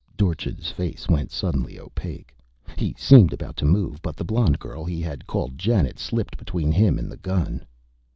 Dorchin's 0.17 0.71
face 0.71 1.07
went 1.07 1.29
suddenly 1.29 1.79
opaque. 1.79 2.35
He 2.75 2.95
seemed 2.97 3.33
about 3.33 3.55
to 3.57 3.65
move; 3.65 4.01
but 4.01 4.15
the 4.15 4.23
blonde 4.23 4.57
girl 4.57 4.83
he 4.83 4.99
had 4.99 5.27
called 5.27 5.59
Janet 5.59 5.99
slipped 5.99 6.37
between 6.39 6.71
him 6.71 6.97
and 6.97 7.07
the 7.11 7.17
gun. 7.17 7.63